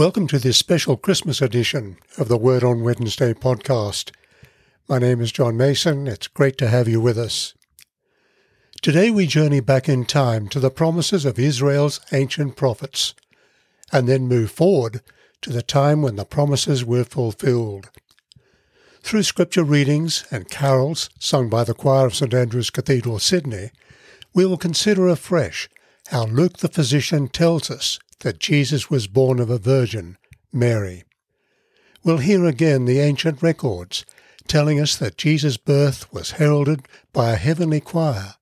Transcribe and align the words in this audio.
Welcome 0.00 0.28
to 0.28 0.38
this 0.38 0.56
special 0.56 0.96
Christmas 0.96 1.42
edition 1.42 1.98
of 2.16 2.28
the 2.28 2.38
Word 2.38 2.64
on 2.64 2.82
Wednesday 2.82 3.34
podcast. 3.34 4.12
My 4.88 4.98
name 4.98 5.20
is 5.20 5.30
John 5.30 5.58
Mason. 5.58 6.06
It's 6.06 6.26
great 6.26 6.56
to 6.56 6.68
have 6.68 6.88
you 6.88 7.02
with 7.02 7.18
us. 7.18 7.52
Today 8.80 9.10
we 9.10 9.26
journey 9.26 9.60
back 9.60 9.90
in 9.90 10.06
time 10.06 10.48
to 10.48 10.58
the 10.58 10.70
promises 10.70 11.26
of 11.26 11.38
Israel's 11.38 12.00
ancient 12.12 12.56
prophets, 12.56 13.14
and 13.92 14.08
then 14.08 14.26
move 14.26 14.50
forward 14.50 15.02
to 15.42 15.50
the 15.50 15.60
time 15.60 16.00
when 16.00 16.16
the 16.16 16.24
promises 16.24 16.82
were 16.82 17.04
fulfilled. 17.04 17.90
Through 19.02 19.24
scripture 19.24 19.64
readings 19.64 20.24
and 20.30 20.48
carols 20.48 21.10
sung 21.18 21.50
by 21.50 21.62
the 21.62 21.74
choir 21.74 22.06
of 22.06 22.14
St 22.14 22.32
Andrew's 22.32 22.70
Cathedral, 22.70 23.18
Sydney, 23.18 23.70
we 24.32 24.46
will 24.46 24.56
consider 24.56 25.08
afresh 25.08 25.68
how 26.06 26.24
Luke 26.24 26.60
the 26.60 26.68
physician 26.68 27.28
tells 27.28 27.70
us 27.70 27.98
that 28.20 28.38
Jesus 28.38 28.90
was 28.90 29.06
born 29.06 29.40
of 29.40 29.50
a 29.50 29.58
virgin, 29.58 30.16
Mary. 30.52 31.04
We'll 32.02 32.18
hear 32.18 32.46
again 32.46 32.84
the 32.84 33.00
ancient 33.00 33.42
records 33.42 34.04
telling 34.46 34.80
us 34.80 34.96
that 34.96 35.18
Jesus' 35.18 35.56
birth 35.56 36.12
was 36.12 36.32
heralded 36.32 36.86
by 37.12 37.30
a 37.30 37.36
heavenly 37.36 37.80
choir 37.80 38.34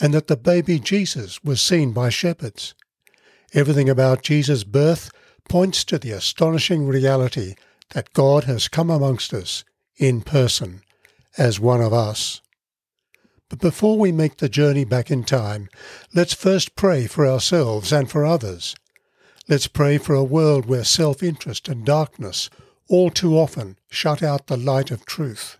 and 0.00 0.14
that 0.14 0.28
the 0.28 0.36
baby 0.36 0.78
Jesus 0.78 1.42
was 1.42 1.60
seen 1.60 1.92
by 1.92 2.10
shepherds. 2.10 2.74
Everything 3.54 3.88
about 3.88 4.22
Jesus' 4.22 4.62
birth 4.62 5.10
points 5.48 5.82
to 5.84 5.98
the 5.98 6.10
astonishing 6.10 6.86
reality 6.86 7.54
that 7.90 8.12
God 8.12 8.44
has 8.44 8.68
come 8.68 8.90
amongst 8.90 9.32
us 9.32 9.64
in 9.96 10.20
person 10.20 10.82
as 11.36 11.58
one 11.58 11.80
of 11.80 11.92
us. 11.92 12.40
But 13.48 13.60
before 13.60 13.98
we 13.98 14.12
make 14.12 14.36
the 14.36 14.48
journey 14.48 14.84
back 14.84 15.10
in 15.10 15.24
time, 15.24 15.68
let's 16.14 16.34
first 16.34 16.76
pray 16.76 17.06
for 17.06 17.26
ourselves 17.26 17.92
and 17.92 18.10
for 18.10 18.26
others. 18.26 18.76
Let's 19.50 19.66
pray 19.66 19.96
for 19.96 20.14
a 20.14 20.22
world 20.22 20.66
where 20.66 20.84
self 20.84 21.22
interest 21.22 21.68
and 21.68 21.82
darkness 21.82 22.50
all 22.86 23.08
too 23.08 23.38
often 23.38 23.78
shut 23.88 24.22
out 24.22 24.46
the 24.46 24.58
light 24.58 24.90
of 24.90 25.06
truth. 25.06 25.56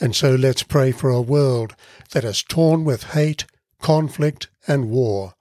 And 0.00 0.16
so 0.16 0.34
let's 0.34 0.62
pray 0.62 0.92
for 0.92 1.10
a 1.10 1.20
world 1.20 1.76
that 2.12 2.24
is 2.24 2.42
torn 2.42 2.86
with 2.86 3.12
hate, 3.12 3.44
conflict, 3.82 4.48
and 4.66 4.88
war, 4.90 5.34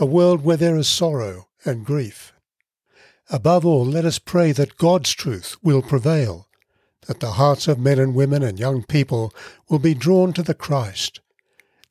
a 0.00 0.06
world 0.06 0.44
where 0.44 0.56
there 0.56 0.76
is 0.76 0.88
sorrow 0.88 1.46
and 1.64 1.86
grief. 1.86 2.32
Above 3.30 3.64
all, 3.64 3.84
let 3.84 4.04
us 4.04 4.18
pray 4.18 4.50
that 4.50 4.76
God's 4.76 5.12
truth 5.12 5.56
will 5.62 5.80
prevail, 5.80 6.48
that 7.06 7.20
the 7.20 7.32
hearts 7.32 7.68
of 7.68 7.78
men 7.78 8.00
and 8.00 8.16
women 8.16 8.42
and 8.42 8.58
young 8.58 8.82
people 8.82 9.32
will 9.68 9.78
be 9.78 9.94
drawn 9.94 10.32
to 10.32 10.42
the 10.42 10.54
Christ, 10.54 11.20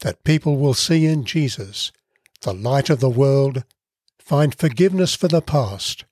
that 0.02 0.26
people 0.26 0.58
will 0.58 0.74
see 0.74 1.06
in 1.06 1.24
Jesus 1.24 1.94
the 2.42 2.54
light 2.54 2.90
of 2.90 3.00
the 3.00 3.10
world 3.10 3.64
find 4.24 4.56
forgiveness 4.56 5.16
for 5.16 5.28
the 5.28 5.42
past, 5.42 6.06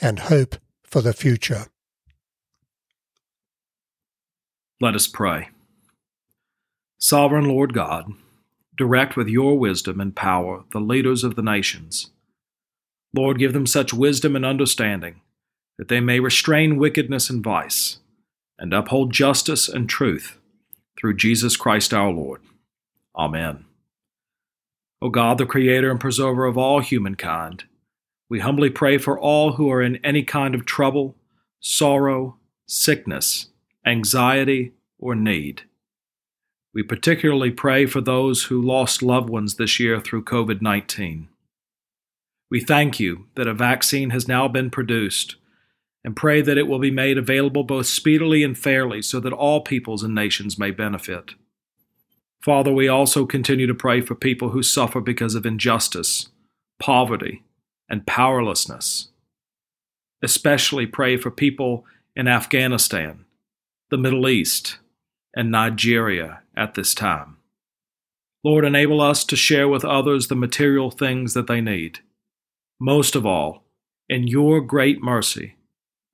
and 0.00 0.18
hope 0.18 0.56
for 0.82 1.02
the 1.02 1.12
future. 1.12 1.66
Let 4.80 4.94
us 4.94 5.06
pray. 5.06 5.48
Sovereign 6.98 7.44
Lord 7.46 7.74
God, 7.74 8.12
direct 8.76 9.16
with 9.16 9.28
your 9.28 9.58
wisdom 9.58 10.00
and 10.00 10.16
power 10.16 10.64
the 10.72 10.80
leaders 10.80 11.24
of 11.24 11.36
the 11.36 11.42
nations. 11.42 12.10
Lord, 13.14 13.38
give 13.38 13.52
them 13.52 13.66
such 13.66 13.92
wisdom 13.92 14.36
and 14.36 14.46
understanding 14.46 15.20
that 15.78 15.88
they 15.88 16.00
may 16.00 16.20
restrain 16.20 16.76
wickedness 16.76 17.30
and 17.30 17.42
vice, 17.42 17.98
and 18.58 18.72
uphold 18.72 19.12
justice 19.12 19.68
and 19.68 19.88
truth 19.88 20.38
through 20.98 21.16
Jesus 21.16 21.56
Christ 21.56 21.94
our 21.94 22.10
Lord. 22.10 22.42
Amen. 23.16 23.64
O 25.02 25.08
God, 25.08 25.38
the 25.38 25.46
Creator 25.46 25.90
and 25.90 26.00
Preserver 26.00 26.44
of 26.44 26.58
all 26.58 26.80
humankind, 26.80 27.64
we 28.28 28.40
humbly 28.40 28.70
pray 28.70 28.98
for 28.98 29.18
all 29.18 29.52
who 29.52 29.70
are 29.70 29.82
in 29.82 29.96
any 30.04 30.22
kind 30.22 30.54
of 30.54 30.66
trouble, 30.66 31.16
sorrow, 31.58 32.36
sickness, 32.66 33.48
anxiety, 33.86 34.72
or 34.98 35.14
need. 35.14 35.62
We 36.72 36.82
particularly 36.82 37.50
pray 37.50 37.86
for 37.86 38.00
those 38.00 38.44
who 38.44 38.62
lost 38.62 39.02
loved 39.02 39.28
ones 39.28 39.56
this 39.56 39.80
year 39.80 40.00
through 40.00 40.24
COVID 40.24 40.62
19. 40.62 41.28
We 42.50 42.60
thank 42.60 43.00
you 43.00 43.26
that 43.36 43.48
a 43.48 43.54
vaccine 43.54 44.10
has 44.10 44.28
now 44.28 44.48
been 44.48 44.70
produced 44.70 45.36
and 46.04 46.16
pray 46.16 46.42
that 46.42 46.58
it 46.58 46.68
will 46.68 46.78
be 46.78 46.90
made 46.90 47.18
available 47.18 47.64
both 47.64 47.86
speedily 47.86 48.42
and 48.42 48.56
fairly 48.56 49.02
so 49.02 49.18
that 49.20 49.32
all 49.32 49.60
peoples 49.60 50.02
and 50.02 50.14
nations 50.14 50.58
may 50.58 50.70
benefit. 50.70 51.34
Father, 52.42 52.72
we 52.72 52.88
also 52.88 53.26
continue 53.26 53.66
to 53.66 53.74
pray 53.74 54.00
for 54.00 54.14
people 54.14 54.50
who 54.50 54.62
suffer 54.62 55.00
because 55.00 55.34
of 55.34 55.44
injustice, 55.44 56.28
poverty, 56.78 57.44
and 57.88 58.06
powerlessness. 58.06 59.08
Especially 60.22 60.86
pray 60.86 61.18
for 61.18 61.30
people 61.30 61.84
in 62.16 62.26
Afghanistan, 62.26 63.26
the 63.90 63.98
Middle 63.98 64.26
East, 64.26 64.78
and 65.34 65.50
Nigeria 65.50 66.40
at 66.56 66.74
this 66.74 66.94
time. 66.94 67.36
Lord, 68.42 68.64
enable 68.64 69.02
us 69.02 69.22
to 69.26 69.36
share 69.36 69.68
with 69.68 69.84
others 69.84 70.28
the 70.28 70.34
material 70.34 70.90
things 70.90 71.34
that 71.34 71.46
they 71.46 71.60
need. 71.60 71.98
Most 72.80 73.14
of 73.14 73.26
all, 73.26 73.64
in 74.08 74.26
your 74.26 74.62
great 74.62 75.02
mercy, 75.02 75.56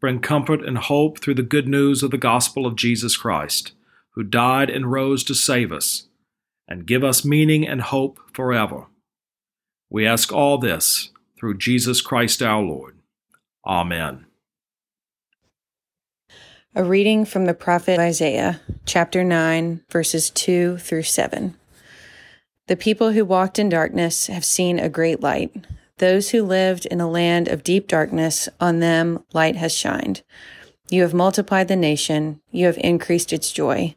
bring 0.00 0.19
comfort 0.19 0.61
and 0.67 0.76
hope 0.76 1.20
through 1.20 1.34
the 1.34 1.43
good 1.43 1.69
news 1.69 2.02
of 2.02 2.11
the 2.11 2.19
gospel 2.19 2.67
of 2.67 2.75
Jesus 2.75 3.17
Christ, 3.17 3.72
who 4.11 4.25
died 4.25 4.69
and 4.69 4.90
rose 4.90 5.22
to 5.25 5.34
save 5.34 5.70
us 5.70 6.08
and 6.69 6.87
give 6.87 7.05
us 7.05 7.25
meaning 7.25 7.67
and 7.67 7.81
hope 7.81 8.19
forever. 8.33 8.87
We 9.89 10.07
ask 10.07 10.33
all 10.33 10.59
this 10.59 11.11
through 11.39 11.59
Jesus 11.59 12.01
Christ 12.01 12.43
our 12.43 12.63
Lord. 12.63 12.99
Amen. 13.65 14.27
A 16.75 16.85
reading 16.85 17.25
from 17.25 17.47
the 17.47 17.55
prophet 17.55 17.99
Isaiah, 17.99 18.61
chapter 18.85 19.25
9, 19.25 19.83
verses 19.91 20.29
2 20.31 20.79
through 20.79 21.05
7. 21.05 21.55
The 22.67 22.77
people 22.77 23.13
who 23.13 23.25
walked 23.25 23.59
in 23.59 23.69
darkness 23.69 24.27
have 24.27 24.45
seen 24.45 24.79
a 24.79 24.89
great 24.89 25.23
light. 25.23 25.55
Those 25.99 26.31
who 26.31 26.43
lived 26.43 26.85
in 26.85 27.01
a 27.01 27.09
land 27.09 27.49
of 27.49 27.63
deep 27.63 27.89
darkness, 27.89 28.49
on 28.61 28.81
them 28.81 29.25
light 29.33 29.57
has 29.57 29.73
shined. 29.73 30.23
You 30.91 31.03
have 31.03 31.15
multiplied 31.15 31.69
the 31.69 31.77
nation, 31.77 32.41
you 32.51 32.67
have 32.67 32.79
increased 32.79 33.33
its 33.33 33.51
joy. 33.51 33.97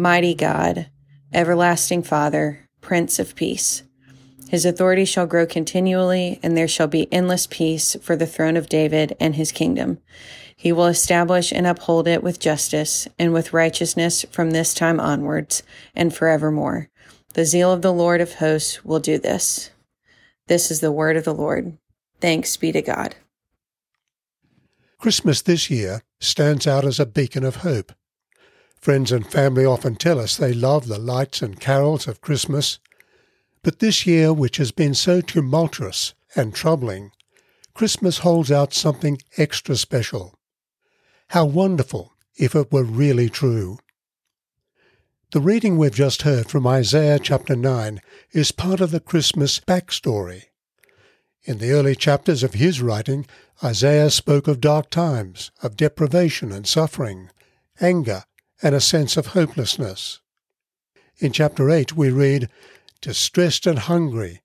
Mighty 0.00 0.34
God, 0.34 0.86
everlasting 1.30 2.02
Father, 2.04 2.66
Prince 2.80 3.18
of 3.18 3.34
Peace. 3.34 3.82
His 4.48 4.64
authority 4.64 5.04
shall 5.04 5.26
grow 5.26 5.44
continually, 5.44 6.40
and 6.42 6.56
there 6.56 6.66
shall 6.66 6.86
be 6.86 7.12
endless 7.12 7.46
peace 7.46 7.96
for 8.00 8.16
the 8.16 8.26
throne 8.26 8.56
of 8.56 8.70
David 8.70 9.14
and 9.20 9.34
his 9.34 9.52
kingdom. 9.52 9.98
He 10.56 10.72
will 10.72 10.86
establish 10.86 11.52
and 11.52 11.66
uphold 11.66 12.08
it 12.08 12.22
with 12.22 12.40
justice 12.40 13.08
and 13.18 13.34
with 13.34 13.52
righteousness 13.52 14.24
from 14.30 14.52
this 14.52 14.72
time 14.72 14.98
onwards 14.98 15.62
and 15.94 16.16
forevermore. 16.16 16.88
The 17.34 17.44
zeal 17.44 17.70
of 17.70 17.82
the 17.82 17.92
Lord 17.92 18.22
of 18.22 18.36
hosts 18.36 18.82
will 18.82 19.00
do 19.00 19.18
this. 19.18 19.70
This 20.46 20.70
is 20.70 20.80
the 20.80 20.90
word 20.90 21.18
of 21.18 21.24
the 21.24 21.34
Lord. 21.34 21.76
Thanks 22.22 22.56
be 22.56 22.72
to 22.72 22.80
God. 22.80 23.16
Christmas 24.96 25.42
this 25.42 25.68
year 25.68 26.00
stands 26.20 26.66
out 26.66 26.86
as 26.86 26.98
a 26.98 27.04
beacon 27.04 27.44
of 27.44 27.56
hope. 27.56 27.92
Friends 28.80 29.12
and 29.12 29.26
family 29.26 29.66
often 29.66 29.94
tell 29.94 30.18
us 30.18 30.38
they 30.38 30.54
love 30.54 30.88
the 30.88 30.98
lights 30.98 31.42
and 31.42 31.60
carols 31.60 32.08
of 32.08 32.22
Christmas. 32.22 32.78
But 33.62 33.78
this 33.78 34.06
year, 34.06 34.32
which 34.32 34.56
has 34.56 34.72
been 34.72 34.94
so 34.94 35.20
tumultuous 35.20 36.14
and 36.34 36.54
troubling, 36.54 37.12
Christmas 37.74 38.18
holds 38.18 38.50
out 38.50 38.72
something 38.72 39.20
extra 39.36 39.76
special. 39.76 40.38
How 41.28 41.44
wonderful 41.44 42.14
if 42.36 42.54
it 42.54 42.72
were 42.72 42.82
really 42.82 43.28
true. 43.28 43.78
The 45.32 45.40
reading 45.40 45.76
we've 45.76 45.94
just 45.94 46.22
heard 46.22 46.48
from 46.48 46.66
Isaiah 46.66 47.18
chapter 47.18 47.54
9 47.54 48.00
is 48.32 48.50
part 48.50 48.80
of 48.80 48.92
the 48.92 49.00
Christmas 49.00 49.60
backstory. 49.60 50.44
In 51.44 51.58
the 51.58 51.72
early 51.72 51.94
chapters 51.94 52.42
of 52.42 52.54
his 52.54 52.80
writing, 52.80 53.26
Isaiah 53.62 54.10
spoke 54.10 54.48
of 54.48 54.58
dark 54.58 54.88
times, 54.88 55.50
of 55.62 55.76
deprivation 55.76 56.50
and 56.50 56.66
suffering, 56.66 57.28
anger 57.78 58.24
and 58.62 58.74
a 58.74 58.80
sense 58.80 59.16
of 59.16 59.28
hopelessness. 59.28 60.20
In 61.18 61.32
chapter 61.32 61.70
8, 61.70 61.96
we 61.96 62.10
read, 62.10 62.48
Distressed 63.00 63.66
and 63.66 63.78
hungry, 63.78 64.40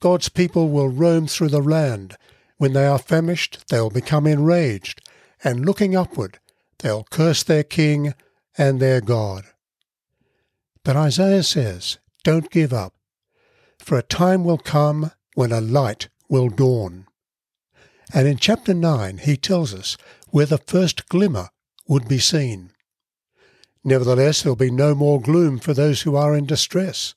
God's 0.00 0.28
people 0.28 0.68
will 0.68 0.88
roam 0.88 1.26
through 1.26 1.48
the 1.48 1.62
land, 1.62 2.16
When 2.58 2.72
they 2.72 2.86
are 2.86 2.98
famished, 2.98 3.68
they 3.68 3.80
will 3.80 3.90
become 3.90 4.26
enraged, 4.26 5.02
and 5.44 5.66
looking 5.66 5.94
upward, 5.94 6.38
they'll 6.78 7.04
curse 7.04 7.42
their 7.42 7.64
king 7.64 8.14
and 8.56 8.80
their 8.80 9.00
God. 9.00 9.44
But 10.84 10.96
Isaiah 10.96 11.42
says, 11.42 11.98
Don't 12.24 12.50
give 12.50 12.72
up, 12.72 12.94
for 13.78 13.98
a 13.98 14.02
time 14.02 14.44
will 14.44 14.58
come 14.58 15.12
when 15.34 15.52
a 15.52 15.60
light 15.60 16.08
will 16.28 16.48
dawn. 16.48 17.06
And 18.14 18.26
in 18.26 18.36
chapter 18.36 18.72
9 18.72 19.18
he 19.18 19.36
tells 19.36 19.74
us 19.74 19.96
where 20.30 20.46
the 20.46 20.58
first 20.58 21.08
glimmer 21.08 21.48
would 21.88 22.08
be 22.08 22.18
seen. 22.18 22.70
Nevertheless, 23.86 24.42
there'll 24.42 24.56
be 24.56 24.72
no 24.72 24.96
more 24.96 25.20
gloom 25.20 25.60
for 25.60 25.72
those 25.72 26.02
who 26.02 26.16
are 26.16 26.36
in 26.36 26.44
distress. 26.44 27.14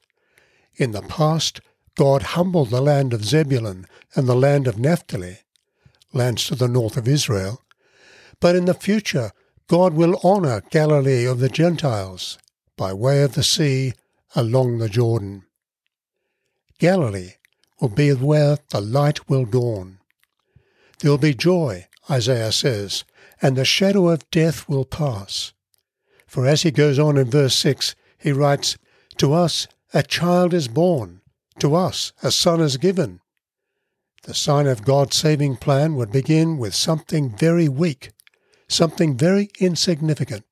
In 0.76 0.92
the 0.92 1.02
past, 1.02 1.62
God 1.98 2.22
humbled 2.22 2.70
the 2.70 2.80
land 2.80 3.12
of 3.12 3.26
Zebulun 3.26 3.88
and 4.14 4.28
the 4.28 4.36
land 4.36 4.68
of 4.68 4.78
Naphtali, 4.78 5.40
lands 6.14 6.46
to 6.46 6.54
the 6.54 6.68
north 6.68 6.96
of 6.96 7.08
Israel. 7.08 7.64
But 8.40 8.56
in 8.56 8.66
the 8.66 8.76
future, 8.76 9.32
God 9.68 9.96
will 9.96 10.20
honour 10.24 10.62
Galilee 10.70 11.26
of 11.26 11.40
the 11.40 11.50
Gentiles 11.50 12.38
by 12.78 12.94
way 12.94 13.24
of 13.24 13.34
the 13.34 13.44
sea 13.44 13.94
along 14.36 14.78
the 14.78 14.90
Jordan. 14.90 15.46
Galilee 16.78 17.32
will 17.82 17.90
be 17.90 18.14
where 18.14 18.60
the 18.70 18.80
light 18.80 19.28
will 19.28 19.46
dawn. 19.46 19.98
There 21.00 21.10
will 21.10 21.18
be 21.18 21.34
joy, 21.34 21.88
Isaiah 22.12 22.52
says, 22.52 23.06
and 23.42 23.56
the 23.56 23.66
shadow 23.66 24.10
of 24.10 24.30
death 24.30 24.70
will 24.70 24.86
pass. 24.86 25.52
For 26.30 26.46
as 26.46 26.62
he 26.62 26.70
goes 26.70 27.00
on 27.00 27.18
in 27.18 27.32
verse 27.32 27.56
6, 27.56 27.96
he 28.20 28.32
writes, 28.32 28.78
To 29.18 29.34
us 29.34 29.68
a 29.96 30.04
child 30.04 30.54
is 30.54 30.68
born, 30.68 31.22
to 31.58 31.74
us 31.74 32.14
a 32.22 32.32
son 32.32 32.62
is 32.62 32.78
given. 32.78 33.20
The 34.24 34.36
sign 34.36 34.68
of 34.68 34.86
God's 34.86 35.16
saving 35.16 35.58
plan 35.58 35.96
would 35.96 36.12
begin 36.12 36.60
with 36.60 36.76
something 36.76 37.36
very 37.36 37.68
weak, 37.68 38.12
something 38.68 39.18
very 39.18 39.50
insignificant, 39.60 40.46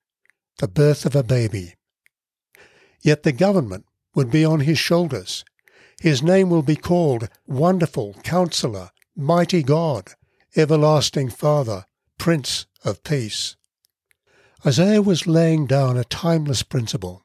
the 0.57 0.67
birth 0.67 1.05
of 1.05 1.15
a 1.15 1.21
baby. 1.21 1.75
Yet 3.03 3.21
the 3.21 3.31
government 3.31 3.85
would 4.15 4.31
be 4.31 4.43
on 4.43 4.61
his 4.61 4.79
shoulders. 4.79 5.45
His 6.01 6.23
name 6.23 6.49
will 6.49 6.63
be 6.63 6.75
called 6.75 7.29
Wonderful 7.45 8.15
Counselor, 8.23 8.89
Mighty 9.15 9.61
God, 9.61 10.13
Everlasting 10.55 11.29
Father, 11.29 11.85
Prince 12.17 12.65
of 12.83 13.03
Peace. 13.03 13.55
Isaiah 14.65 15.01
was 15.01 15.27
laying 15.27 15.67
down 15.67 15.97
a 15.97 16.03
timeless 16.03 16.63
principle. 16.63 17.23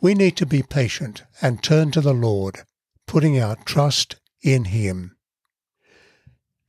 We 0.00 0.14
need 0.14 0.36
to 0.38 0.46
be 0.46 0.62
patient 0.62 1.22
and 1.40 1.62
turn 1.62 1.92
to 1.92 2.00
the 2.00 2.14
Lord, 2.14 2.62
putting 3.06 3.40
our 3.40 3.56
trust 3.64 4.16
in 4.42 4.64
Him. 4.66 5.16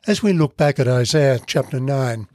As 0.06 0.22
we 0.22 0.34
look 0.34 0.58
back 0.58 0.80
at 0.80 0.88
Isaiah 0.88 1.40
chapter 1.46 1.80
9, 1.80 2.28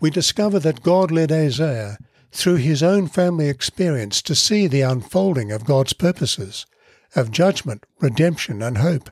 we 0.00 0.10
discover 0.10 0.58
that 0.60 0.82
God 0.82 1.10
led 1.10 1.30
Isaiah 1.30 1.98
through 2.32 2.56
his 2.56 2.82
own 2.82 3.08
family 3.08 3.48
experience 3.48 4.22
to 4.22 4.34
see 4.34 4.66
the 4.66 4.80
unfolding 4.82 5.52
of 5.52 5.64
God's 5.64 5.92
purposes, 5.92 6.66
of 7.14 7.30
judgment, 7.30 7.84
redemption, 8.00 8.62
and 8.62 8.78
hope. 8.78 9.10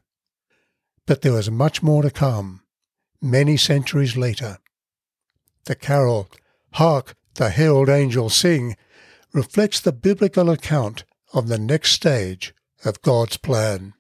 But 1.06 1.23
there 1.23 1.32
was 1.32 1.50
much 1.50 1.82
more 1.82 2.02
to 2.02 2.11
come, 2.11 2.62
many 3.20 3.56
centuries 3.56 4.16
later. 4.16 4.58
The 5.64 5.75
carol, 5.75 6.28
Hark, 6.73 7.14
the 7.38 7.50
herald 7.50 7.88
angels 7.88 8.35
sing, 8.35 8.76
reflects 9.33 9.80
the 9.80 9.92
biblical 9.92 10.50
account 10.50 11.04
of 11.33 11.49
the 11.49 11.59
next 11.59 11.92
stage 11.92 12.52
of 12.85 13.00
God's 13.02 13.37
plan. 13.37 13.95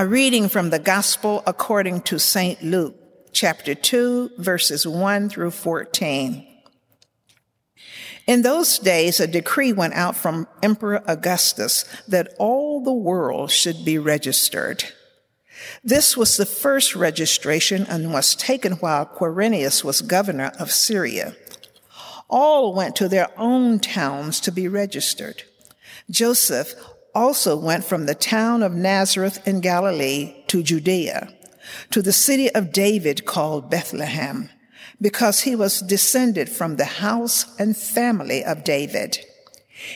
A 0.00 0.06
reading 0.06 0.48
from 0.48 0.70
the 0.70 0.78
Gospel 0.78 1.42
according 1.46 2.00
to 2.08 2.18
St. 2.18 2.62
Luke, 2.62 2.96
chapter 3.32 3.74
2, 3.74 4.30
verses 4.38 4.86
1 4.86 5.28
through 5.28 5.50
14. 5.50 6.46
In 8.26 8.40
those 8.40 8.78
days, 8.78 9.20
a 9.20 9.26
decree 9.26 9.74
went 9.74 9.92
out 9.92 10.16
from 10.16 10.48
Emperor 10.62 11.02
Augustus 11.06 11.84
that 12.08 12.34
all 12.38 12.82
the 12.82 12.94
world 12.94 13.50
should 13.50 13.84
be 13.84 13.98
registered. 13.98 14.84
This 15.84 16.16
was 16.16 16.38
the 16.38 16.46
first 16.46 16.96
registration 16.96 17.84
and 17.84 18.10
was 18.10 18.34
taken 18.34 18.76
while 18.76 19.04
Quirinius 19.04 19.84
was 19.84 20.00
governor 20.00 20.50
of 20.58 20.72
Syria. 20.72 21.36
All 22.26 22.74
went 22.74 22.96
to 22.96 23.06
their 23.06 23.28
own 23.38 23.78
towns 23.78 24.40
to 24.40 24.50
be 24.50 24.66
registered. 24.66 25.42
Joseph 26.08 26.74
also 27.14 27.56
went 27.56 27.84
from 27.84 28.06
the 28.06 28.14
town 28.14 28.62
of 28.62 28.74
Nazareth 28.74 29.46
in 29.46 29.60
Galilee 29.60 30.44
to 30.48 30.62
Judea, 30.62 31.32
to 31.90 32.02
the 32.02 32.12
city 32.12 32.50
of 32.54 32.72
David 32.72 33.26
called 33.26 33.70
Bethlehem, 33.70 34.50
because 35.00 35.40
he 35.40 35.56
was 35.56 35.80
descended 35.80 36.48
from 36.48 36.76
the 36.76 36.84
house 36.84 37.46
and 37.58 37.76
family 37.76 38.44
of 38.44 38.64
David. 38.64 39.18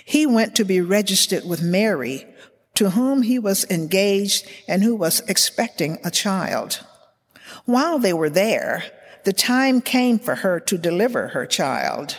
He 0.05 0.27
went 0.27 0.55
to 0.57 0.65
be 0.65 0.81
registered 0.81 1.45
with 1.45 1.63
Mary, 1.63 2.27
to 2.75 2.91
whom 2.91 3.23
he 3.23 3.39
was 3.39 3.71
engaged 3.71 4.49
and 4.67 4.83
who 4.83 4.97
was 4.97 5.21
expecting 5.29 5.99
a 6.05 6.11
child. 6.11 6.85
While 7.65 7.99
they 7.99 8.13
were 8.13 8.31
there, 8.31 8.85
the 9.25 9.33
time 9.33 9.81
came 9.81 10.19
for 10.19 10.37
her 10.37 10.61
to 10.61 10.77
deliver 10.77 11.29
her 11.29 11.47
child. 11.47 12.19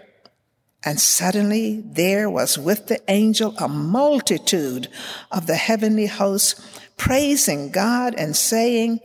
And 0.83 0.99
suddenly 0.99 1.81
there 1.85 2.29
was 2.29 2.57
with 2.57 2.87
the 2.87 2.99
angel 3.07 3.55
a 3.57 3.67
multitude 3.67 4.87
of 5.31 5.45
the 5.45 5.55
heavenly 5.55 6.07
hosts 6.07 6.79
praising 6.97 7.71
God 7.71 8.15
and 8.17 8.35
saying, 8.35 8.99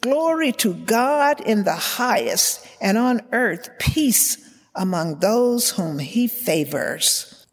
Glory 0.00 0.52
to 0.52 0.74
God 0.74 1.40
in 1.40 1.64
the 1.64 1.74
highest, 1.74 2.66
and 2.80 2.96
on 2.96 3.20
earth 3.32 3.70
peace 3.78 4.38
among 4.74 5.18
those 5.18 5.70
whom 5.72 5.98
he 5.98 6.26
favors. 6.26 7.46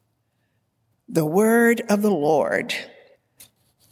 The 1.10 1.26
word 1.26 1.82
of 1.90 2.02
the 2.02 2.12
Lord. 2.12 2.74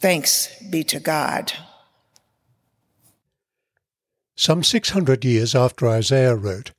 Thanks 0.00 0.48
be 0.70 0.84
to 0.84 1.00
God. 1.00 1.52
Some 4.36 4.62
600 4.62 5.24
years 5.24 5.54
after 5.54 5.88
Isaiah 5.88 6.36
wrote, 6.36 6.72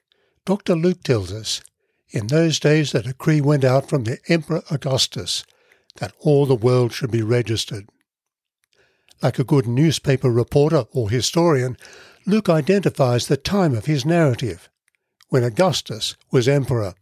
Dr. 0.45 0.75
Luke 0.75 1.03
tells 1.03 1.31
us, 1.31 1.61
in 2.09 2.27
those 2.27 2.59
days 2.59 2.95
a 2.95 3.03
decree 3.03 3.41
went 3.41 3.63
out 3.63 3.89
from 3.89 4.03
the 4.03 4.19
Emperor 4.27 4.63
Augustus 4.71 5.43
that 5.97 6.13
all 6.19 6.45
the 6.45 6.55
world 6.55 6.93
should 6.93 7.11
be 7.11 7.21
registered. 7.21 7.89
Like 9.21 9.39
a 9.39 9.43
good 9.43 9.67
newspaper 9.67 10.31
reporter 10.31 10.85
or 10.93 11.09
historian, 11.09 11.77
Luke 12.25 12.49
identifies 12.49 13.27
the 13.27 13.37
time 13.37 13.73
of 13.73 13.85
his 13.85 14.05
narrative, 14.05 14.69
when 15.29 15.43
Augustus 15.43 16.15
was 16.31 16.47
emperor. 16.47 16.93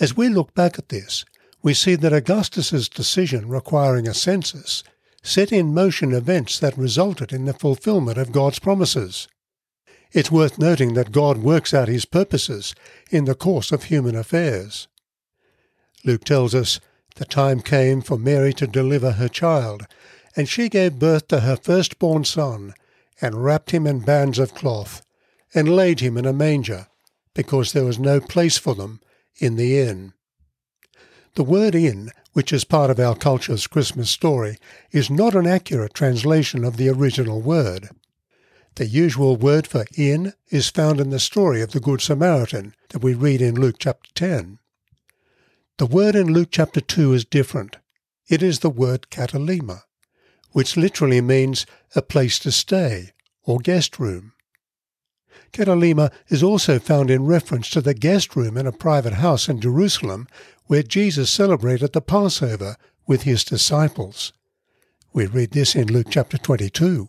As 0.00 0.16
we 0.16 0.28
look 0.28 0.54
back 0.54 0.78
at 0.78 0.90
this, 0.90 1.24
we 1.62 1.74
see 1.74 1.94
that 1.96 2.12
Augustus's 2.12 2.88
decision 2.88 3.48
requiring 3.48 4.06
a 4.06 4.14
census 4.14 4.84
set 5.22 5.50
in 5.50 5.74
motion 5.74 6.12
events 6.12 6.58
that 6.60 6.78
resulted 6.78 7.32
in 7.32 7.44
the 7.44 7.52
fulfillment 7.52 8.18
of 8.18 8.32
God's 8.32 8.58
promises. 8.58 9.28
It's 10.12 10.30
worth 10.30 10.58
noting 10.58 10.94
that 10.94 11.12
God 11.12 11.38
works 11.38 11.74
out 11.74 11.88
his 11.88 12.04
purposes 12.04 12.74
in 13.10 13.26
the 13.26 13.34
course 13.34 13.72
of 13.72 13.84
human 13.84 14.16
affairs. 14.16 14.88
Luke 16.04 16.24
tells 16.24 16.54
us 16.54 16.80
the 17.16 17.24
time 17.24 17.60
came 17.60 18.00
for 18.00 18.16
Mary 18.16 18.52
to 18.54 18.66
deliver 18.66 19.12
her 19.12 19.28
child, 19.28 19.86
and 20.36 20.48
she 20.48 20.68
gave 20.68 20.98
birth 20.98 21.28
to 21.28 21.40
her 21.40 21.56
firstborn 21.56 22.24
son, 22.24 22.74
and 23.20 23.44
wrapped 23.44 23.72
him 23.72 23.86
in 23.86 23.98
bands 24.00 24.38
of 24.38 24.54
cloth, 24.54 25.02
and 25.54 25.74
laid 25.74 26.00
him 26.00 26.16
in 26.16 26.24
a 26.24 26.32
manger, 26.32 26.86
because 27.34 27.72
there 27.72 27.84
was 27.84 27.98
no 27.98 28.20
place 28.20 28.56
for 28.56 28.74
them 28.74 29.00
in 29.38 29.56
the 29.56 29.78
inn. 29.78 30.12
The 31.34 31.42
word 31.44 31.74
inn, 31.74 32.10
which 32.32 32.52
is 32.52 32.64
part 32.64 32.90
of 32.90 33.00
our 33.00 33.16
culture's 33.16 33.66
Christmas 33.66 34.10
story, 34.10 34.56
is 34.92 35.10
not 35.10 35.34
an 35.34 35.46
accurate 35.46 35.94
translation 35.94 36.64
of 36.64 36.76
the 36.76 36.88
original 36.88 37.40
word. 37.40 37.90
The 38.78 38.86
usual 38.86 39.34
word 39.34 39.66
for 39.66 39.86
inn 39.96 40.34
is 40.50 40.70
found 40.70 41.00
in 41.00 41.10
the 41.10 41.18
story 41.18 41.62
of 41.62 41.72
the 41.72 41.80
Good 41.80 42.00
Samaritan 42.00 42.76
that 42.90 43.02
we 43.02 43.12
read 43.12 43.42
in 43.42 43.56
Luke 43.60 43.74
chapter 43.80 44.08
10. 44.14 44.60
The 45.78 45.86
word 45.86 46.14
in 46.14 46.32
Luke 46.32 46.50
chapter 46.52 46.80
2 46.80 47.12
is 47.12 47.24
different. 47.24 47.78
It 48.28 48.40
is 48.40 48.60
the 48.60 48.70
word 48.70 49.08
katalima, 49.10 49.82
which 50.52 50.76
literally 50.76 51.20
means 51.20 51.66
a 51.96 52.02
place 52.02 52.38
to 52.38 52.52
stay 52.52 53.10
or 53.42 53.58
guest 53.58 53.98
room. 53.98 54.34
Katalima 55.52 56.12
is 56.28 56.44
also 56.44 56.78
found 56.78 57.10
in 57.10 57.26
reference 57.26 57.68
to 57.70 57.80
the 57.80 57.94
guest 57.94 58.36
room 58.36 58.56
in 58.56 58.68
a 58.68 58.70
private 58.70 59.14
house 59.14 59.48
in 59.48 59.60
Jerusalem 59.60 60.28
where 60.66 60.84
Jesus 60.84 61.30
celebrated 61.30 61.94
the 61.94 62.00
Passover 62.00 62.76
with 63.08 63.22
his 63.22 63.42
disciples. 63.42 64.32
We 65.12 65.26
read 65.26 65.50
this 65.50 65.74
in 65.74 65.92
Luke 65.92 66.06
chapter 66.10 66.38
22. 66.38 67.08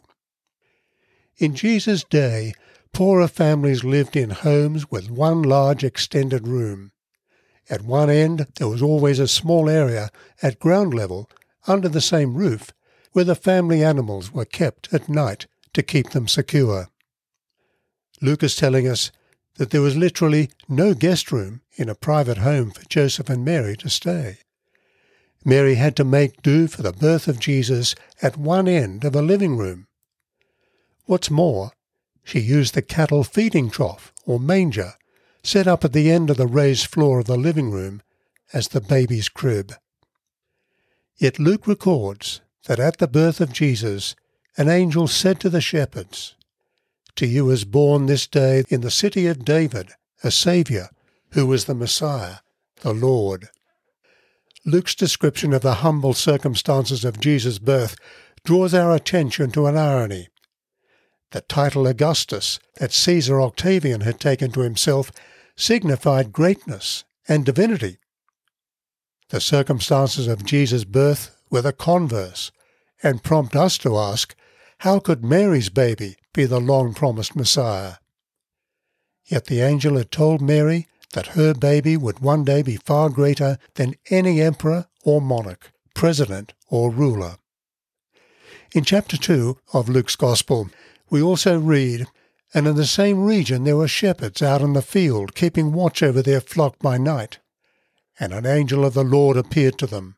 In 1.39 1.55
Jesus' 1.55 2.03
day, 2.03 2.53
poorer 2.91 3.29
families 3.29 3.85
lived 3.85 4.17
in 4.17 4.31
homes 4.31 4.91
with 4.91 5.09
one 5.09 5.41
large 5.41 5.85
extended 5.85 6.45
room. 6.45 6.91
At 7.69 7.81
one 7.81 8.09
end, 8.09 8.47
there 8.57 8.67
was 8.67 8.81
always 8.81 9.19
a 9.19 9.27
small 9.27 9.69
area 9.69 10.09
at 10.43 10.59
ground 10.59 10.93
level 10.93 11.29
under 11.65 11.87
the 11.87 12.01
same 12.01 12.35
roof 12.35 12.71
where 13.13 13.23
the 13.23 13.35
family 13.35 13.81
animals 13.81 14.33
were 14.33 14.43
kept 14.43 14.93
at 14.93 15.07
night 15.07 15.47
to 15.73 15.81
keep 15.81 16.09
them 16.09 16.27
secure. 16.27 16.89
Luke 18.21 18.43
is 18.43 18.57
telling 18.57 18.85
us 18.85 19.09
that 19.55 19.69
there 19.69 19.81
was 19.81 19.95
literally 19.95 20.49
no 20.67 20.93
guest 20.93 21.31
room 21.31 21.61
in 21.77 21.87
a 21.87 21.95
private 21.95 22.39
home 22.39 22.71
for 22.71 22.83
Joseph 22.89 23.29
and 23.29 23.45
Mary 23.45 23.77
to 23.77 23.89
stay. 23.89 24.39
Mary 25.45 25.75
had 25.75 25.95
to 25.95 26.03
make 26.03 26.41
do 26.41 26.67
for 26.67 26.81
the 26.81 26.91
birth 26.91 27.29
of 27.29 27.39
Jesus 27.39 27.95
at 28.21 28.35
one 28.35 28.67
end 28.67 29.05
of 29.05 29.15
a 29.15 29.21
living 29.21 29.55
room. 29.55 29.87
What's 31.09 31.31
more, 31.31 31.71
she 32.23 32.39
used 32.39 32.75
the 32.75 32.83
cattle 32.83 33.23
feeding 33.23 33.71
trough, 33.71 34.13
or 34.27 34.39
manger, 34.39 34.93
set 35.41 35.65
up 35.65 35.83
at 35.83 35.91
the 35.91 36.11
end 36.11 36.29
of 36.29 36.37
the 36.37 36.45
raised 36.45 36.85
floor 36.85 37.17
of 37.17 37.25
the 37.25 37.35
living 37.35 37.71
room 37.71 38.03
as 38.53 38.67
the 38.67 38.79
baby's 38.79 39.27
crib. 39.27 39.73
Yet 41.17 41.39
Luke 41.39 41.65
records 41.65 42.41
that 42.67 42.79
at 42.79 42.99
the 42.99 43.07
birth 43.07 43.41
of 43.41 43.51
Jesus, 43.51 44.15
an 44.55 44.69
angel 44.69 45.07
said 45.07 45.39
to 45.39 45.49
the 45.49 45.61
shepherds, 45.61 46.35
To 47.15 47.25
you 47.25 47.49
is 47.49 47.65
born 47.65 48.05
this 48.05 48.27
day 48.27 48.63
in 48.69 48.81
the 48.81 48.91
city 48.91 49.25
of 49.25 49.43
David 49.43 49.93
a 50.23 50.29
Saviour, 50.29 50.89
who 51.31 51.51
is 51.53 51.65
the 51.65 51.73
Messiah, 51.73 52.35
the 52.81 52.93
Lord. 52.93 53.49
Luke's 54.63 54.93
description 54.93 55.53
of 55.53 55.63
the 55.63 55.81
humble 55.81 56.13
circumstances 56.13 57.03
of 57.03 57.19
Jesus' 57.19 57.57
birth 57.57 57.95
draws 58.45 58.75
our 58.75 58.93
attention 58.93 59.49
to 59.49 59.65
an 59.65 59.75
irony 59.75 60.27
the 61.31 61.41
title 61.41 61.87
Augustus 61.87 62.59
that 62.79 62.91
Caesar 62.91 63.41
Octavian 63.41 64.01
had 64.01 64.19
taken 64.19 64.51
to 64.51 64.61
himself 64.61 65.11
signified 65.55 66.31
greatness 66.31 67.03
and 67.27 67.45
divinity. 67.45 67.97
The 69.29 69.41
circumstances 69.41 70.27
of 70.27 70.45
Jesus' 70.45 70.85
birth 70.85 71.35
were 71.51 71.61
the 71.61 71.73
converse 71.73 72.51
and 73.03 73.23
prompt 73.23 73.55
us 73.55 73.77
to 73.79 73.97
ask, 73.97 74.35
How 74.79 74.99
could 74.99 75.23
Mary's 75.23 75.69
baby 75.69 76.15
be 76.33 76.45
the 76.45 76.59
long 76.59 76.93
promised 76.93 77.35
Messiah? 77.35 77.95
Yet 79.25 79.45
the 79.45 79.61
angel 79.61 79.97
had 79.97 80.11
told 80.11 80.41
Mary 80.41 80.87
that 81.13 81.27
her 81.27 81.53
baby 81.53 81.95
would 81.97 82.19
one 82.19 82.43
day 82.43 82.61
be 82.61 82.77
far 82.77 83.09
greater 83.09 83.57
than 83.75 83.95
any 84.09 84.41
emperor 84.41 84.87
or 85.03 85.21
monarch, 85.21 85.71
president 85.93 86.53
or 86.69 86.91
ruler. 86.91 87.37
In 88.73 88.83
chapter 88.83 89.17
2 89.17 89.57
of 89.73 89.89
Luke's 89.89 90.15
Gospel, 90.15 90.69
we 91.09 91.21
also 91.21 91.59
read, 91.59 92.07
And 92.53 92.67
in 92.67 92.75
the 92.75 92.85
same 92.85 93.23
region 93.23 93.63
there 93.63 93.77
were 93.77 93.87
shepherds 93.87 94.41
out 94.41 94.61
in 94.61 94.73
the 94.73 94.81
field, 94.81 95.35
keeping 95.35 95.71
watch 95.71 96.01
over 96.01 96.21
their 96.21 96.41
flock 96.41 96.79
by 96.79 96.97
night. 96.97 97.39
And 98.19 98.33
an 98.33 98.45
angel 98.45 98.85
of 98.85 98.93
the 98.93 99.03
Lord 99.03 99.37
appeared 99.37 99.77
to 99.79 99.87
them. 99.87 100.15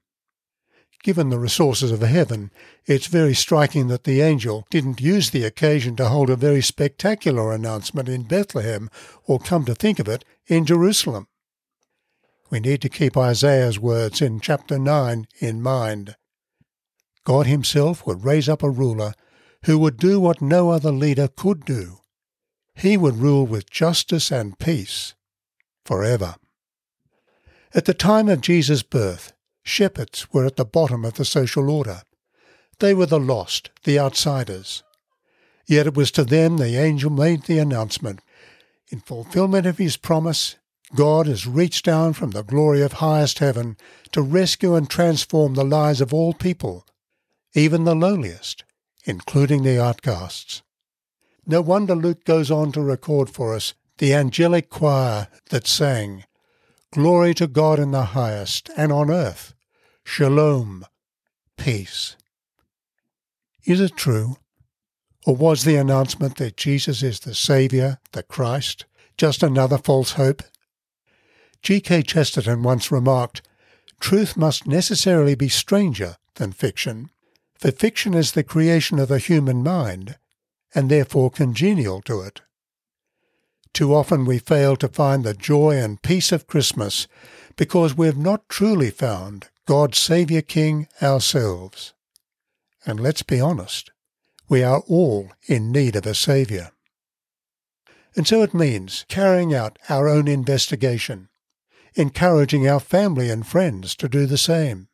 Given 1.04 1.30
the 1.30 1.39
resources 1.39 1.91
of 1.91 2.01
heaven, 2.01 2.51
it's 2.86 3.08
very 3.08 3.34
striking 3.34 3.88
that 3.88 4.04
the 4.04 4.21
angel 4.21 4.67
didn't 4.69 5.01
use 5.01 5.32
the 5.32 5.43
occasion 5.43 5.95
to 5.95 6.10
hold 6.10 6.30
a 6.30 6.36
very 6.36 6.62
spectacular 6.62 7.51
announcement 7.51 8.08
in 8.08 8.23
Bethlehem, 8.23 8.89
or 9.25 9.39
come 9.39 9.65
to 9.65 9.73
think 9.73 9.97
of 9.97 10.08
it, 10.08 10.23
in 10.45 10.63
Jerusalem. 10.63 11.27
We 12.51 12.60
need 12.60 12.82
to 12.82 12.89
keep 12.89 13.17
Isaiah's 13.17 13.80
words 13.80 14.21
in 14.21 14.41
chapter 14.41 14.77
9 14.77 15.25
in 15.39 15.62
mind. 15.62 16.15
God 17.23 17.47
Himself 17.47 18.06
would 18.06 18.25
raise 18.25 18.47
up 18.47 18.62
a 18.62 18.69
ruler 18.69 19.13
who 19.65 19.78
would 19.78 19.97
do 19.97 20.19
what 20.19 20.41
no 20.41 20.69
other 20.69 20.91
leader 20.91 21.28
could 21.28 21.65
do. 21.65 22.00
He 22.76 22.97
would 22.97 23.17
rule 23.17 23.45
with 23.45 23.69
justice 23.69 24.32
and 24.32 24.58
peace 24.58 25.13
forever. 25.86 26.36
At 27.74 27.86
the 27.86 27.93
time 27.93 28.28
of 28.28 28.41
Jesus' 28.41 28.84
birth, 28.84 29.34
shepherds 29.63 30.28
were 30.34 30.45
at 30.45 30.56
the 30.56 30.65
bottom 30.65 31.06
of 31.06 31.13
the 31.13 31.26
social 31.26 31.69
order. 31.69 32.02
They 32.80 32.93
were 32.93 33.06
the 33.06 33.19
lost, 33.19 33.69
the 33.84 34.00
outsiders. 34.00 34.84
Yet 35.67 35.88
it 35.88 35.95
was 35.95 36.12
to 36.12 36.24
them 36.24 36.58
the 36.58 36.76
angel 36.78 37.12
made 37.12 37.43
the 37.43 37.60
announcement. 37.60 38.21
In 38.89 39.00
fulfillment 39.00 39.65
of 39.65 39.78
his 39.78 39.95
promise, 39.95 40.56
God 40.95 41.28
has 41.28 41.47
reached 41.47 41.86
down 41.86 42.13
from 42.13 42.32
the 42.32 42.43
glory 42.43 42.82
of 42.82 42.93
highest 42.93 43.39
heaven 43.39 43.78
to 44.12 44.21
rescue 44.21 44.76
and 44.76 44.89
transform 44.89 45.54
the 45.54 45.63
lives 45.63 46.02
of 46.02 46.13
all 46.13 46.34
people, 46.34 46.86
even 47.54 47.86
the 47.86 47.95
lowliest, 47.95 48.65
including 49.06 49.64
the 49.64 49.82
outcasts. 49.82 50.62
No 51.46 51.62
wonder 51.62 51.96
Luke 51.96 52.24
goes 52.24 52.52
on 52.52 52.72
to 52.74 52.82
record 52.82 53.30
for 53.30 53.56
us 53.56 53.74
the 53.98 54.14
angelic 54.14 54.70
choir 54.70 55.28
that 55.50 55.68
sang, 55.68 56.24
Glory 56.92 57.34
to 57.36 57.48
God 57.48 57.80
in 57.80 57.92
the 57.92 58.06
highest, 58.06 58.70
and 58.76 58.92
on 58.92 59.10
earth, 59.10 59.54
Shalom, 60.04 60.86
peace. 61.58 62.18
Is 63.64 63.80
it 63.80 63.96
true? 63.96 64.38
Or 65.26 65.36
was 65.36 65.64
the 65.64 65.76
announcement 65.76 66.38
that 66.38 66.58
Jesus 66.58 67.04
is 67.04 67.20
the 67.20 67.36
Saviour, 67.36 68.00
the 68.12 68.24
Christ, 68.24 68.86
just 69.18 69.44
another 69.44 69.78
false 69.78 70.14
hope? 70.14 70.42
G.K. 71.62 72.02
Chesterton 72.02 72.64
once 72.64 72.92
remarked, 72.92 73.44
Truth 74.00 74.36
must 74.36 74.66
necessarily 74.66 75.36
be 75.36 75.48
stranger 75.48 76.18
than 76.36 76.52
fiction, 76.52 77.12
for 77.62 77.71
fiction 77.71 78.15
is 78.15 78.32
the 78.32 78.43
creation 78.43 78.97
of 78.97 79.10
the 79.10 79.19
human 79.19 79.62
mind, 79.62 80.17
and 80.74 80.89
therefore 80.89 81.30
congenial 81.30 82.02
to 82.02 82.21
it. 82.21 82.41
Too 83.71 83.93
often 83.93 84.26
we 84.26 84.39
fail 84.39 84.76
to 84.78 84.88
find 84.88 85.24
the 85.24 85.36
joy 85.36 85.78
and 85.78 86.02
peace 86.02 86.32
of 86.32 86.47
Christmas 86.47 87.08
because 87.56 87.95
we 87.95 88.08
have 88.08 88.17
not 88.17 88.50
truly 88.50 88.89
found 88.89 89.50
God's 89.67 90.00
Saviour 90.00 90.41
King 90.41 90.88
ourselves. 91.04 91.93
And 92.84 93.00
let's 93.00 93.21
be 93.21 93.39
honest, 93.39 93.91
we 94.50 94.63
are 94.63 94.82
all 94.88 95.30
in 95.47 95.71
need 95.71 95.95
of 95.95 96.08
a 96.08 96.15
Saviour. 96.15 96.71
And 98.15 98.28
so 98.28 98.41
it 98.41 98.56
means 98.56 99.06
carrying 99.08 99.54
out 99.54 99.78
our 99.88 100.10
own 100.10 100.28
investigation, 100.28 101.30
encouraging 101.93 102.67
our 102.67 102.80
family 102.80 103.30
and 103.30 103.45
friends 103.45 103.95
to 103.97 104.10
do 104.10 104.26
the 104.26 104.38
same. 104.39 104.88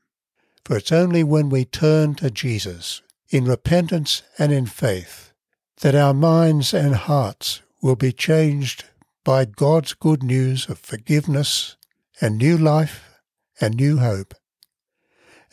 For 0.68 0.76
it's 0.76 0.92
only 0.92 1.24
when 1.24 1.48
we 1.48 1.64
turn 1.64 2.16
to 2.16 2.30
Jesus 2.30 3.02
in 3.30 3.46
repentance 3.46 4.22
and 4.38 4.52
in 4.52 4.66
faith 4.66 5.32
that 5.80 5.96
our 5.96 6.14
minds 6.14 6.74
and 6.74 6.94
hearts 6.94 7.62
will 7.82 7.96
be 7.96 8.12
changed 8.12 8.84
by 9.24 9.46
God's 9.46 9.94
good 9.94 10.22
news 10.22 10.68
of 10.68 10.78
forgiveness 10.78 11.78
and 12.20 12.38
new 12.38 12.58
life 12.58 13.18
and 13.62 13.76
new 13.76 14.00
hope. 14.00 14.34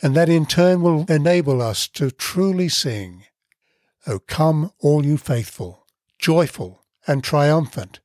And 0.01 0.17
that 0.17 0.27
in 0.27 0.45
turn 0.45 0.81
will 0.81 1.05
enable 1.07 1.61
us 1.61 1.87
to 1.93 2.11
truly 2.11 2.67
sing, 2.67 3.23
O 4.05 4.19
come 4.19 4.73
all 4.81 5.05
you 5.05 5.17
faithful, 5.17 5.87
joyful 6.19 6.83
and 7.07 7.23
triumphant. 7.23 8.01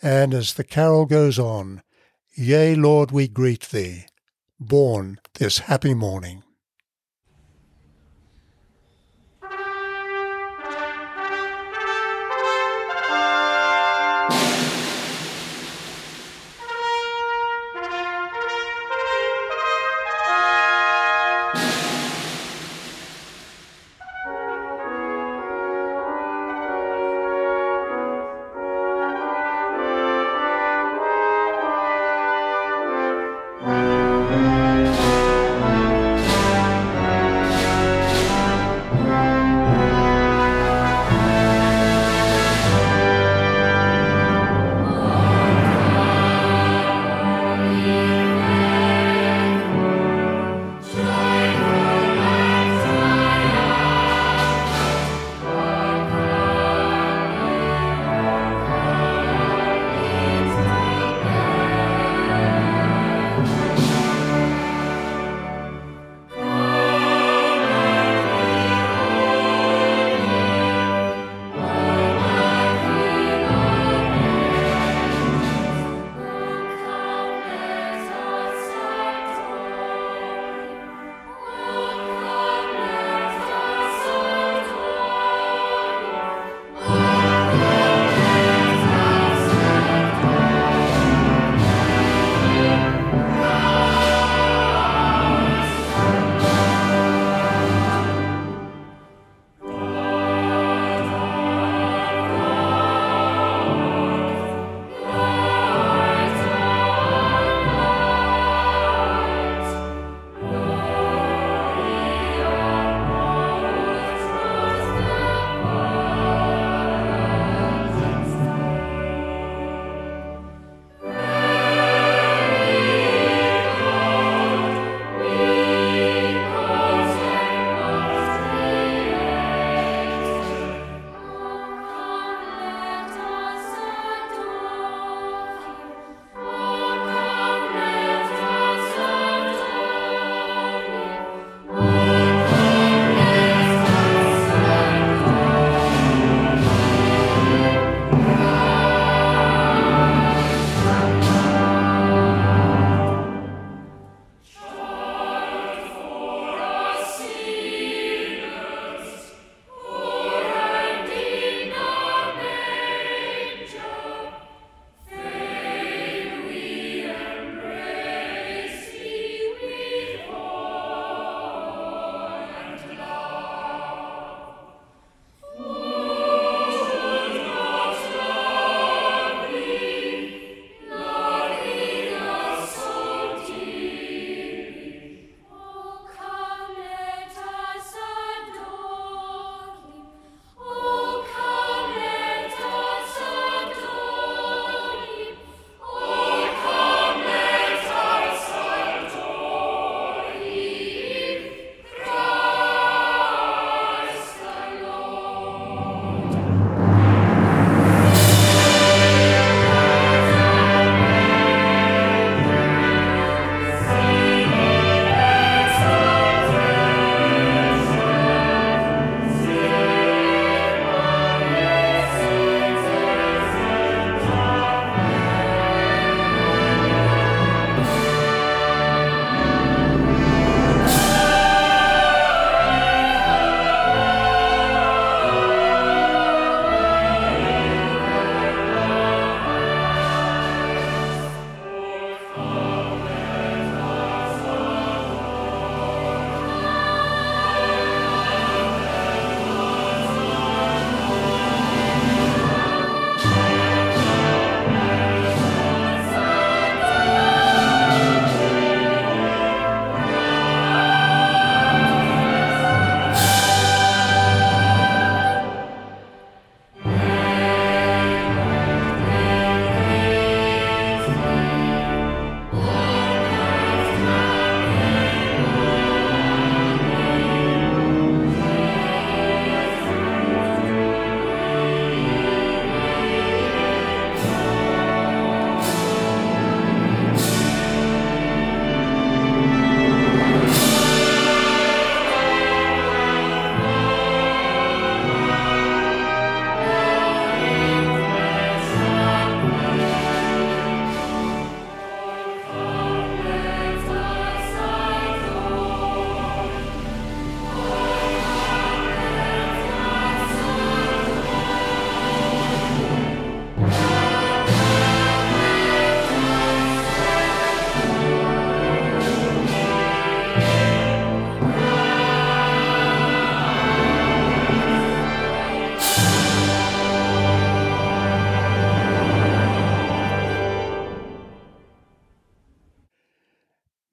And 0.00 0.32
as 0.32 0.54
the 0.54 0.64
carol 0.64 1.04
goes 1.04 1.38
on, 1.38 1.82
Yea, 2.34 2.76
Lord, 2.76 3.10
we 3.10 3.28
greet 3.28 3.68
thee, 3.68 4.06
born 4.58 5.18
this 5.38 5.58
happy 5.58 5.94
morning. 5.94 6.47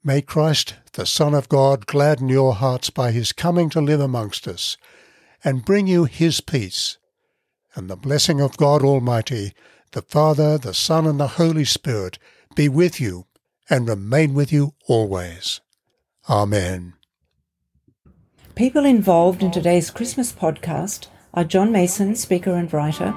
May 0.07 0.21
Christ, 0.21 0.75
the 0.93 1.07
Son 1.07 1.33
of 1.33 1.49
God, 1.49 1.87
gladden 1.87 2.29
your 2.29 2.53
hearts 2.53 2.91
by 2.91 3.09
his 3.09 3.33
coming 3.33 3.71
to 3.71 3.81
live 3.81 3.99
amongst 3.99 4.47
us, 4.47 4.77
and 5.43 5.65
bring 5.65 5.87
you 5.87 6.05
his 6.05 6.41
peace. 6.41 6.99
And 7.73 7.89
the 7.89 7.95
blessing 7.95 8.39
of 8.39 8.55
God 8.55 8.83
Almighty, 8.83 9.55
the 9.93 10.03
Father, 10.03 10.59
the 10.59 10.75
Son, 10.75 11.07
and 11.07 11.19
the 11.19 11.39
Holy 11.39 11.65
Spirit 11.65 12.19
be 12.53 12.69
with 12.69 13.01
you 13.01 13.25
and 13.67 13.89
remain 13.89 14.35
with 14.35 14.53
you 14.53 14.75
always. 14.85 15.59
Amen. 16.29 16.93
People 18.53 18.85
involved 18.85 19.41
in 19.41 19.49
today's 19.49 19.89
Christmas 19.89 20.31
podcast 20.31 21.07
are 21.33 21.43
John 21.43 21.71
Mason, 21.71 22.13
speaker 22.13 22.53
and 22.53 22.71
writer, 22.71 23.11